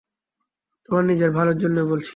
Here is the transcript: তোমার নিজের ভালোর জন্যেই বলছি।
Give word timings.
তোমার 0.89 1.03
নিজের 1.05 1.31
ভালোর 1.31 1.57
জন্যেই 1.57 1.87
বলছি। 1.87 2.09